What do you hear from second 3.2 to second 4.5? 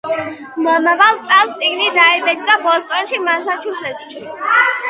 მასაჩუსეტსში.